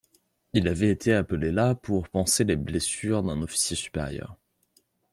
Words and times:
Il 0.53 0.67
avait 0.67 0.89
été 0.89 1.13
appelé 1.13 1.51
là 1.51 1.75
pour 1.75 2.09
panser 2.09 2.43
les 2.43 2.55
blessures 2.55 3.21
d'un 3.21 3.39
officier 3.43 3.75
supérieur. 3.75 4.35